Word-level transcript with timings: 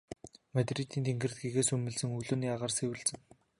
Мадридын 0.55 1.03
тэнгэрт 1.07 1.37
гэгээ 1.41 1.63
сүүмэлзэж 1.67 2.09
өглөөний 2.17 2.51
агаар 2.53 2.73
сэвэлзэнэ. 2.75 3.21